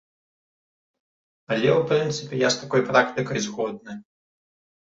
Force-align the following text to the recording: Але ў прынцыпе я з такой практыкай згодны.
Але 1.55 1.69
ў 1.73 1.85
прынцыпе 1.91 2.35
я 2.47 2.51
з 2.57 2.59
такой 2.65 2.81
практыкай 2.89 3.39
згодны. 3.47 3.93